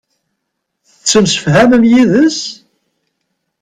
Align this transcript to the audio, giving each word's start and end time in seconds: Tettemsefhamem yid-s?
Tettemsefhamem 0.91 1.83
yid-s? 1.91 2.39